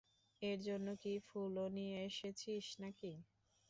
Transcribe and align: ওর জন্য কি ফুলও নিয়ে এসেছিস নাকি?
ওর 0.41 0.57
জন্য 0.61 0.87
কি 1.01 1.13
ফুলও 1.27 1.65
নিয়ে 1.75 1.95
এসেছিস 2.07 2.65
নাকি? 2.81 3.11